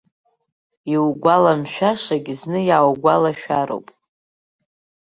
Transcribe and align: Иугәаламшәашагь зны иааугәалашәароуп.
Иугәаламшәашагь 0.93 2.29
зны 2.39 2.59
иааугәалашәароуп. 2.69 3.87